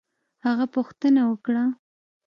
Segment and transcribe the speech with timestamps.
[0.45, 1.63] هغه پوښتنه وکړه